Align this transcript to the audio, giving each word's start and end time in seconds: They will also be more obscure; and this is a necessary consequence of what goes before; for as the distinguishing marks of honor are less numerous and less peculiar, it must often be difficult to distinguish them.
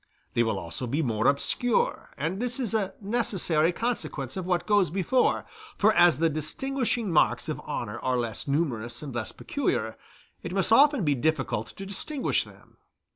They 0.33 0.41
will 0.41 0.57
also 0.57 0.87
be 0.87 1.03
more 1.03 1.27
obscure; 1.27 2.09
and 2.17 2.39
this 2.41 2.59
is 2.59 2.73
a 2.73 2.95
necessary 3.01 3.71
consequence 3.71 4.35
of 4.35 4.47
what 4.47 4.65
goes 4.65 4.89
before; 4.89 5.45
for 5.77 5.93
as 5.93 6.17
the 6.17 6.27
distinguishing 6.27 7.11
marks 7.11 7.47
of 7.47 7.61
honor 7.65 7.99
are 7.99 8.17
less 8.17 8.47
numerous 8.47 9.03
and 9.03 9.13
less 9.13 9.31
peculiar, 9.31 9.95
it 10.41 10.53
must 10.53 10.71
often 10.71 11.05
be 11.05 11.13
difficult 11.13 11.67
to 11.77 11.85
distinguish 11.85 12.45
them. 12.45 12.77